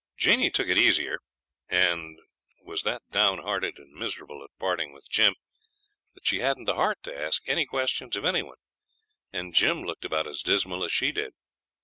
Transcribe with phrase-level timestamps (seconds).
[0.17, 1.19] Jeanie took it easier,
[1.69, 2.17] and
[2.63, 5.35] was that down hearted and miserable at parting with Jim
[6.15, 8.57] that she hadn't the heart to ask any questions of any one,
[9.31, 11.35] and Jim looked about as dismal as she did.